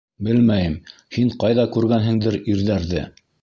Белмәйем, 0.27 0.77
һин 1.17 1.29
ҡайҙа 1.43 1.67
күргәнһеңдер 1.77 2.39
ирҙәрҙе. 2.55 3.05